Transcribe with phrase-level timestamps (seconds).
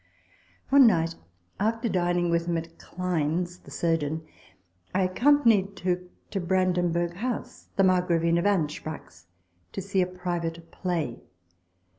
[0.69, 1.13] One night,
[1.59, 4.25] after dining with him at Cline's (the surgeon),
[4.95, 9.27] I accompanied Tooke to Brandenburgh House (the Margravine of Anspach's)
[9.73, 11.21] to see a private play.